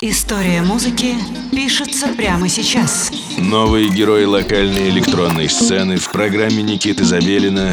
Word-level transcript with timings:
История 0.00 0.62
музыки 0.62 1.16
пишется 1.50 2.06
прямо 2.16 2.48
сейчас. 2.48 3.10
Новые 3.36 3.88
герои 3.88 4.26
локальной 4.26 4.90
электронной 4.90 5.48
сцены 5.48 5.96
в 5.96 6.12
программе 6.12 6.62
Никиты 6.62 7.04
Забелина 7.04 7.72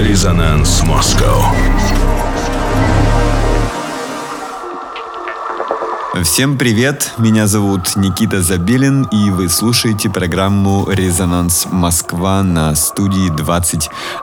«Резонанс 0.00 0.82
Москва». 0.84 1.54
Всем 6.22 6.56
привет, 6.56 7.12
меня 7.18 7.46
зовут 7.46 7.96
Никита 7.96 8.42
Забелин, 8.42 9.02
и 9.04 9.30
вы 9.30 9.48
слушаете 9.48 10.08
программу 10.08 10.88
«Резонанс 10.88 11.66
Москва» 11.70 12.42
на 12.42 12.74
студии 12.74 13.28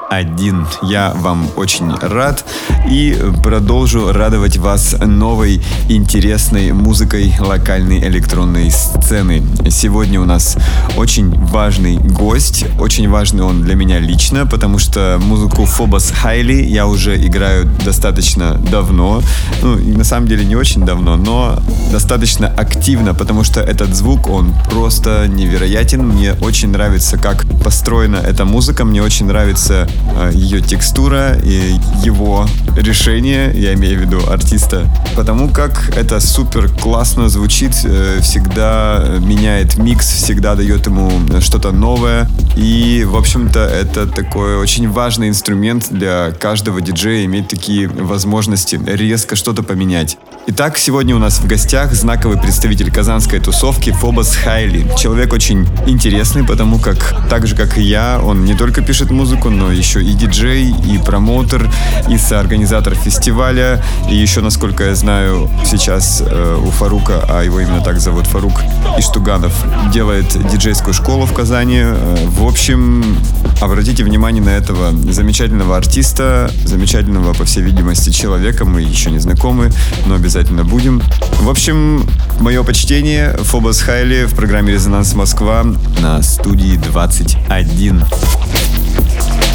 21. 0.10 0.66
Я 0.82 1.14
вам 1.16 1.48
очень 1.56 1.94
рад 2.02 2.44
и 2.90 3.16
продолжу 3.44 4.12
радовать 4.12 4.58
вас 4.58 4.96
новой 5.06 5.62
интересной 5.88 6.72
музыкой 6.72 7.34
локальной 7.40 8.00
электронной 8.00 8.72
сцены. 8.72 9.44
Сегодня 9.70 10.20
у 10.20 10.26
нас 10.26 10.58
очень 10.98 11.32
важный 11.46 11.98
гость, 11.98 12.66
очень 12.80 13.08
важный 13.08 13.44
он 13.44 13.62
для 13.62 13.76
меня 13.76 14.00
лично, 14.00 14.48
потому 14.48 14.80
что 14.80 15.20
музыку 15.22 15.66
Фобос 15.66 16.12
Хайли 16.12 16.64
я 16.64 16.88
уже 16.88 17.16
играю 17.24 17.70
достаточно 17.86 18.56
давно, 18.56 19.22
ну, 19.62 19.76
на 19.76 20.04
самом 20.04 20.28
деле 20.28 20.44
не 20.44 20.56
очень 20.56 20.86
давно, 20.86 21.18
но 21.18 21.60
достаточно 21.92 22.48
активно, 22.48 23.14
потому 23.14 23.44
что 23.44 23.62
этот 23.62 23.96
звук, 23.96 24.28
он 24.28 24.54
просто 24.72 25.28
невероятен. 25.28 26.08
Мне 26.08 26.34
очень 26.42 26.70
нравится, 26.70 27.18
как 27.18 27.46
построена 27.64 28.18
эта 28.18 28.46
музыка, 28.46 28.86
мне 28.86 29.04
очень 29.04 29.28
нравится 29.28 29.88
ее 30.34 30.62
текстура 30.62 31.38
и 31.44 31.76
его 32.04 32.46
решение, 32.76 33.52
я 33.56 33.74
имею 33.74 34.00
в 34.00 34.02
виду 34.02 34.20
артиста, 34.30 34.88
потому 35.16 35.50
как 35.50 35.96
это 35.96 36.20
супер 36.20 36.70
классно 36.70 37.30
звучит, 37.30 37.74
э, 37.84 38.20
всегда 38.22 39.18
меняет 39.20 39.78
микс, 39.78 40.08
всегда 40.08 40.56
дает 40.56 40.86
ему 40.88 41.12
что-то 41.40 41.72
новое. 41.72 42.30
И, 42.56 43.06
в 43.08 43.16
общем-то, 43.16 43.60
это 43.60 44.08
такой 44.08 44.58
очень 44.58 44.90
важный 44.90 45.30
инструмент 45.30 45.88
для 45.90 46.32
каждого 46.32 46.82
диджея 46.82 47.26
иметь 47.26 47.48
такие 47.48 47.88
возможности 47.88 48.80
резко 48.86 49.36
что-то 49.36 49.64
поменять. 49.64 50.18
Итак, 50.48 50.78
сегодня 50.78 51.16
у 51.16 51.20
нас 51.20 51.40
в 51.40 51.48
гостях 51.48 51.94
знаковый 51.94 52.40
представитель 52.40 52.92
казанской 52.92 53.40
тусовки 53.40 53.92
Фобос 53.92 54.36
Хайли. 54.36 54.90
Человек 54.98 55.34
очень 55.34 55.68
интересный, 55.86 56.44
потому 56.44 56.80
как, 56.80 57.16
так 57.30 57.46
же 57.46 57.56
как 57.56 57.78
и 57.78 57.82
я, 57.82 58.20
он 58.24 58.46
не 58.46 58.56
только 58.56 58.82
пишет 58.82 59.12
музыку, 59.12 59.50
но 59.50 59.72
еще 59.72 59.89
и 59.98 60.14
диджей, 60.14 60.70
и 60.70 60.98
промоутер, 61.00 61.70
и 62.10 62.18
соорганизатор 62.18 62.94
фестиваля. 62.96 63.84
И 64.10 64.16
еще, 64.16 64.42
насколько 64.42 64.84
я 64.84 64.96
знаю, 64.96 65.50
сейчас 65.66 66.22
э, 66.26 66.58
у 66.62 66.70
Фарука, 66.70 67.26
а 67.28 67.44
его 67.44 67.60
именно 67.60 67.82
так 67.82 68.00
зовут, 68.00 68.28
Фарук 68.28 68.62
Иштуганов, 68.98 69.54
делает 69.92 70.28
диджейскую 70.52 70.94
школу 70.94 71.26
в 71.26 71.34
Казани. 71.34 71.82
Э, 71.82 72.16
в 72.28 72.46
общем, 72.46 73.18
обратите 73.62 74.04
внимание 74.04 74.44
на 74.44 74.50
этого 74.50 74.92
замечательного 75.12 75.78
артиста, 75.78 76.52
замечательного, 76.66 77.34
по 77.34 77.46
всей 77.46 77.64
видимости, 77.64 78.12
человека. 78.12 78.66
Мы 78.66 78.82
еще 78.82 79.10
не 79.10 79.20
знакомы, 79.20 79.72
но 80.06 80.16
обязательно 80.16 80.64
будем. 80.64 81.02
В 81.40 81.50
общем, 81.50 82.08
мое 82.40 82.64
почтение. 82.64 83.36
Фобос 83.40 83.82
Хайли 83.82 84.26
в 84.26 84.36
программе 84.36 84.74
«Резонанс 84.74 85.14
Москва» 85.16 85.64
на 86.00 86.22
студии 86.22 86.76
21. 86.76 88.04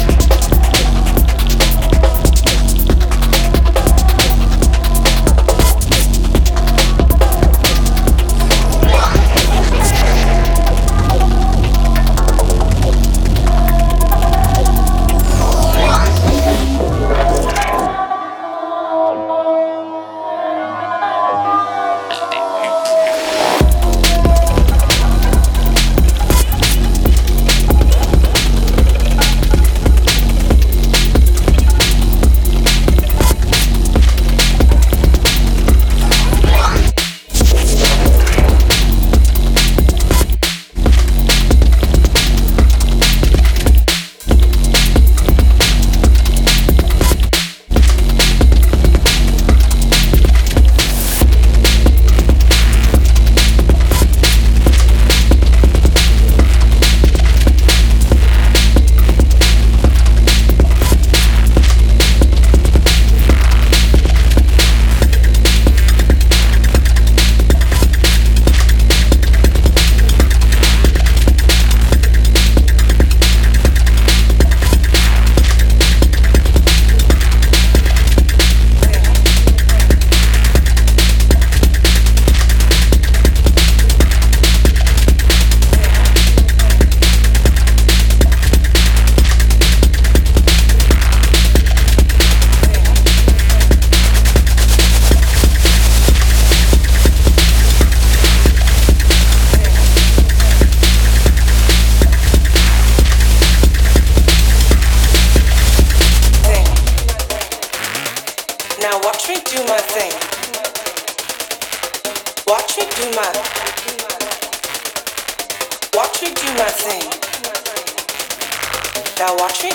Thank 0.07 0.29
you. 0.29 0.34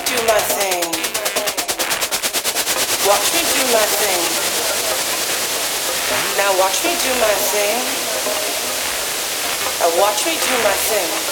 do 0.06 0.16
my 0.26 0.40
thing. 0.56 0.82
Watch 3.08 3.26
me 3.34 3.40
do 3.40 3.62
my 3.72 3.86
thing. 4.00 4.22
Now 6.36 6.52
watch 6.58 6.84
me 6.84 6.92
do 7.00 7.12
my 7.20 7.34
thing. 7.50 7.76
Now 9.80 10.00
watch 10.00 10.26
me 10.26 10.32
do 10.32 10.54
my 10.62 10.76
thing. 10.88 11.29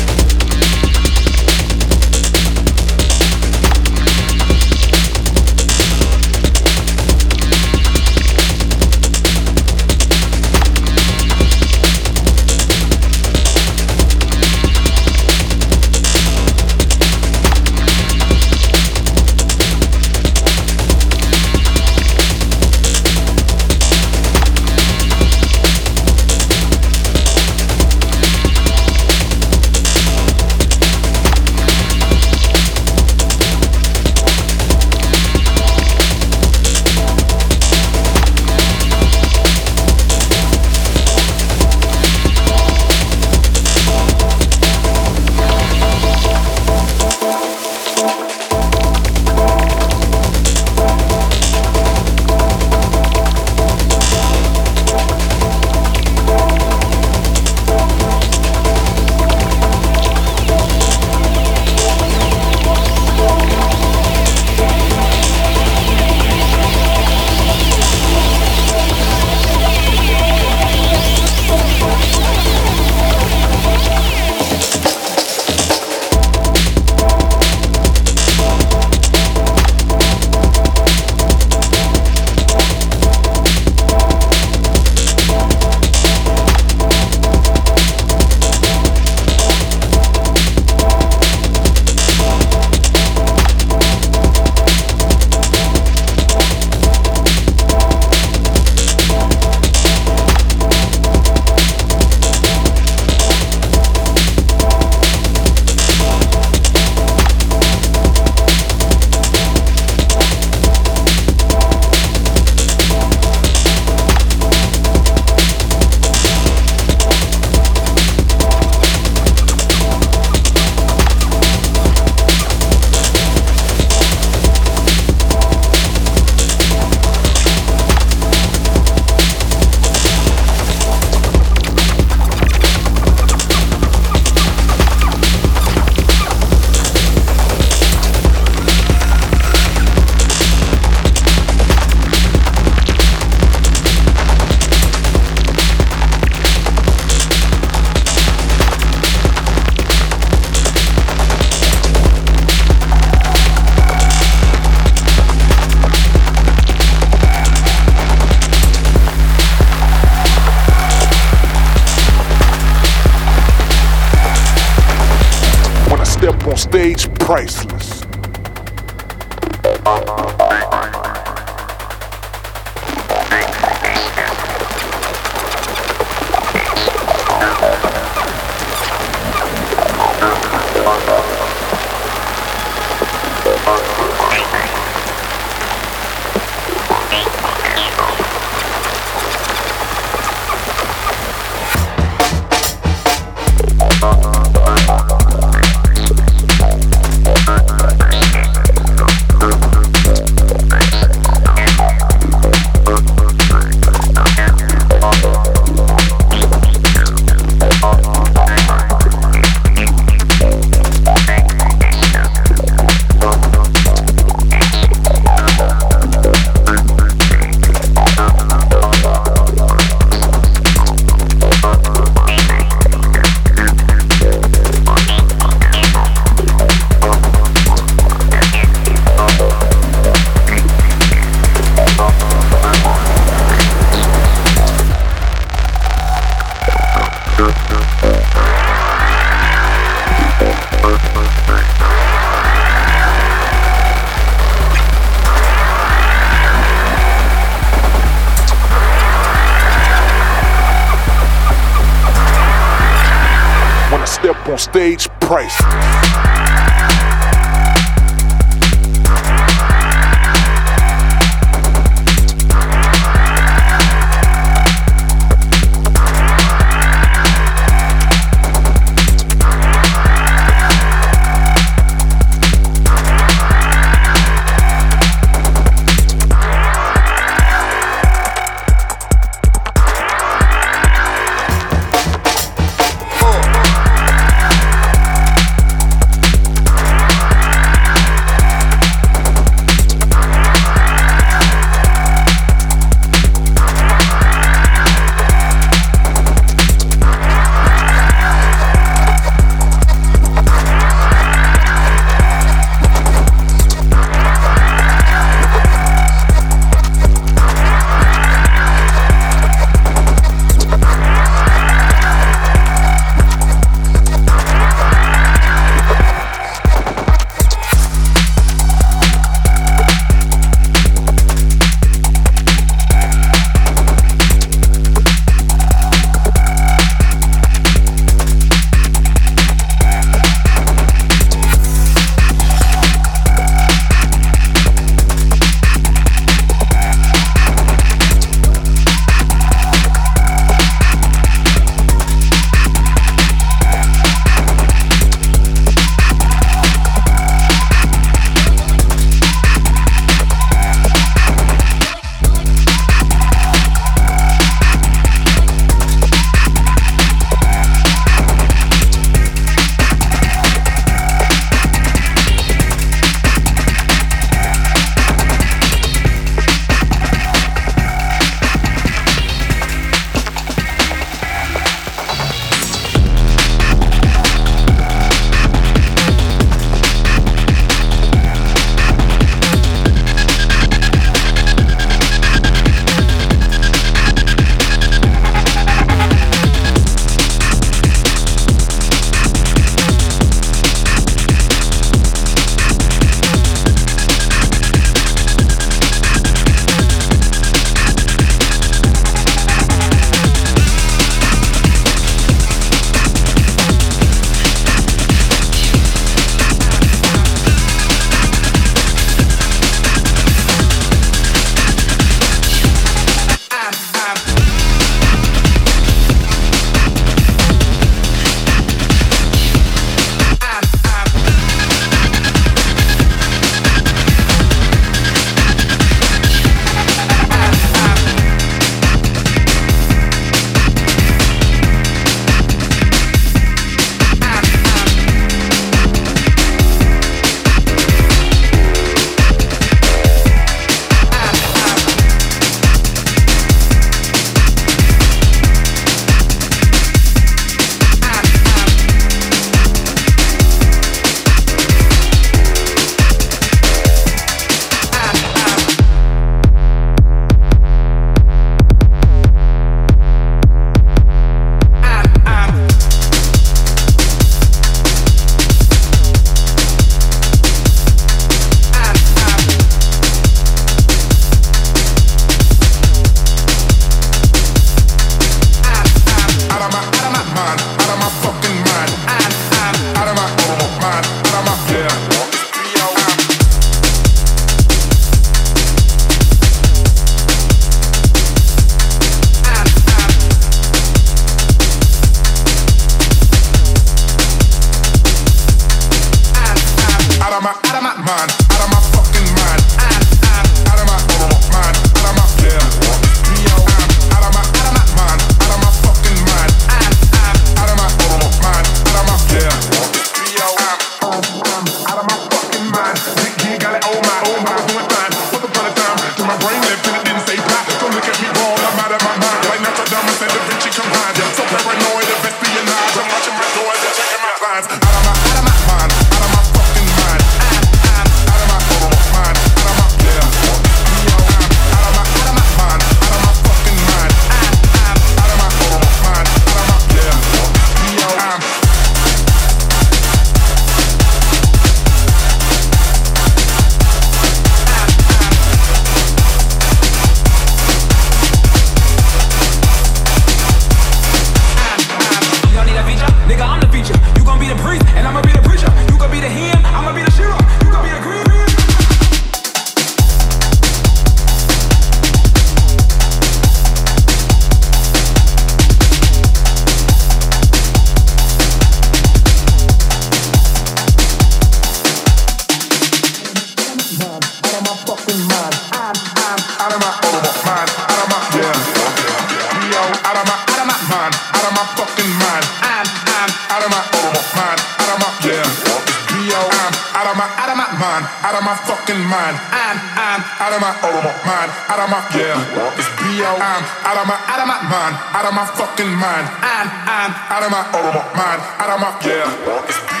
out 591.71 591.79
of 591.79 591.89
my 591.89 592.03
yeah. 592.19 592.75
It's 592.75 592.89
B 592.99 593.23
O. 593.23 593.31
I'm 593.31 593.63
out 593.87 593.95
of 593.95 594.05
my 594.07 594.17
out 594.27 594.39
of 594.43 594.47
my 594.51 594.59
mind, 594.67 594.95
out 595.15 595.23
of 595.23 595.33
my 595.33 595.45
fucking 595.55 595.93
mind. 595.95 596.27
and 596.43 596.67
and 596.67 597.11
out 597.31 597.43
of 597.43 597.51
my 597.51 597.63
out 597.63 597.85
of 597.87 597.95
my 597.95 598.03
mind, 598.11 598.41
out 598.59 598.69
of 598.75 598.79
my 598.83 598.91
yeah. 599.07 599.69
It's 599.71 599.79
B 599.87 600.00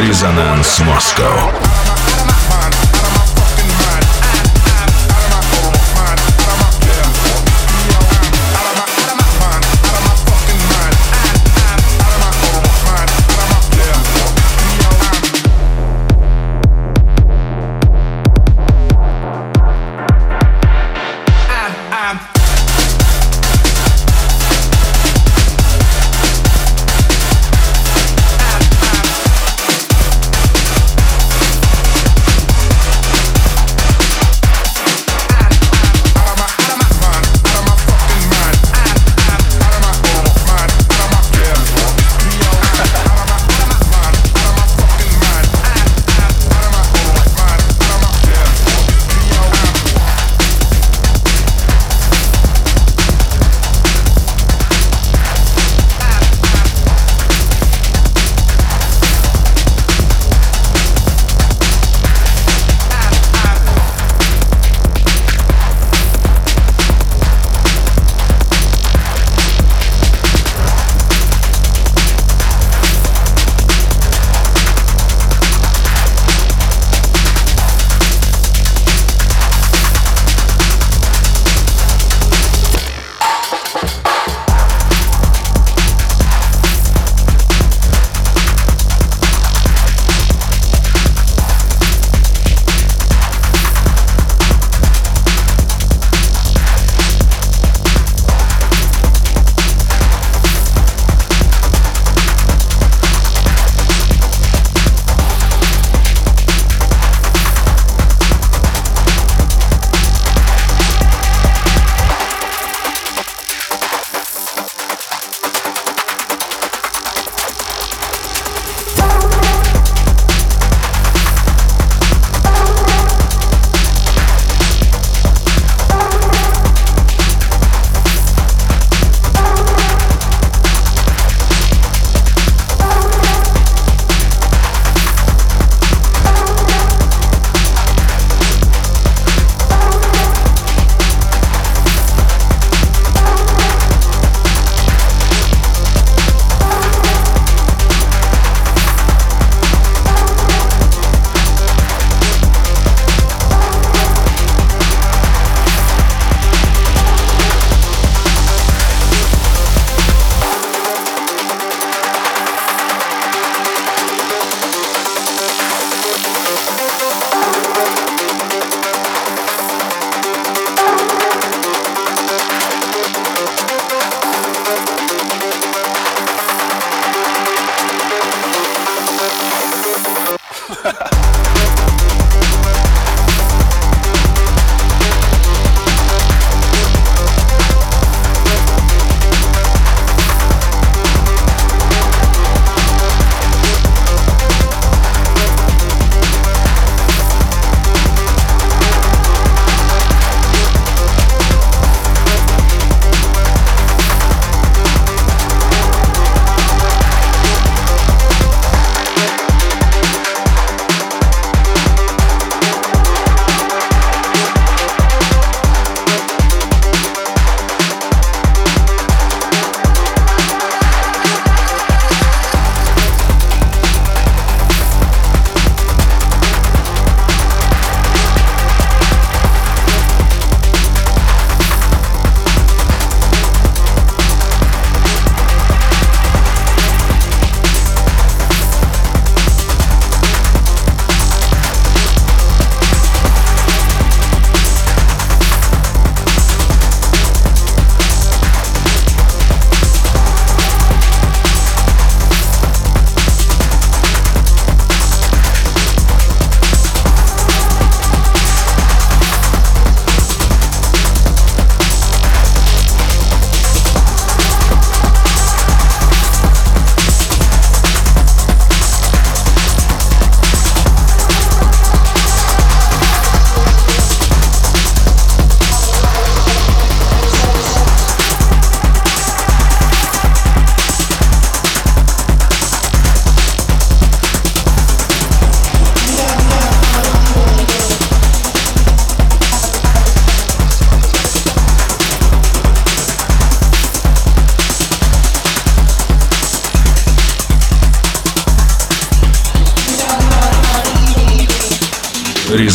Резонанс 0.00 0.78
Москва. 0.80 1.67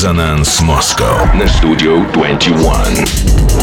Резонанс 0.03 0.59
Москва 0.59 1.33
на 1.33 1.47
студию 1.47 2.05
21. 2.11 3.62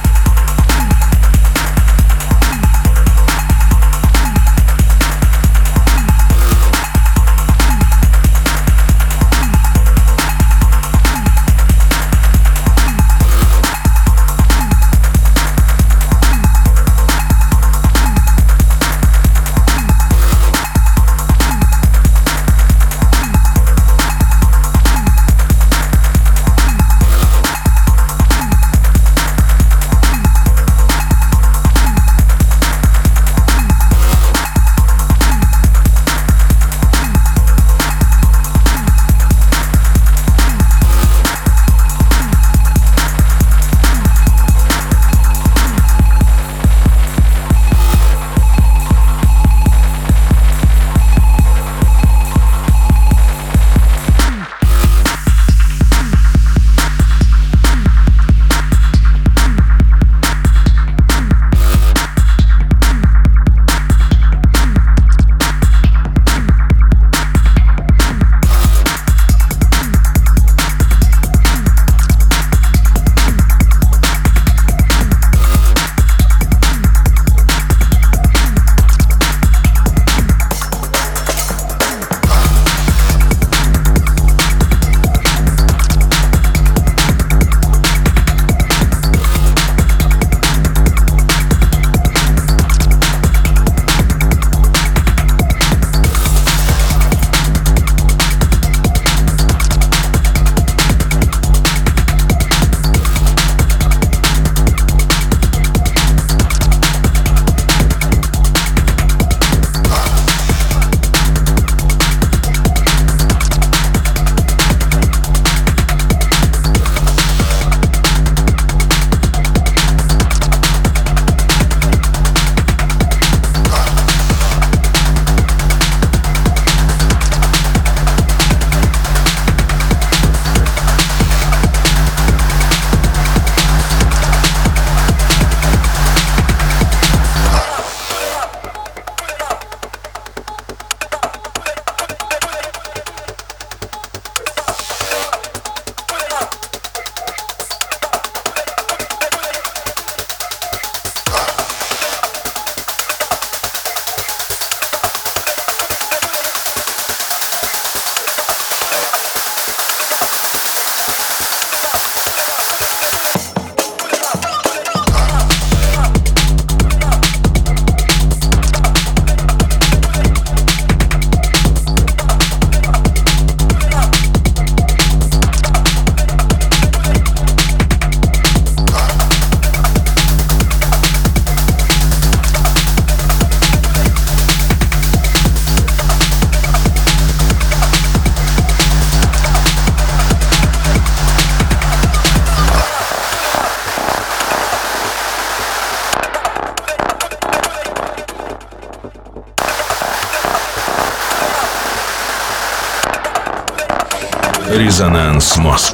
Резонанс 205.51 205.91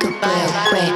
Goodbye, 0.00 0.46
a. 0.70 0.93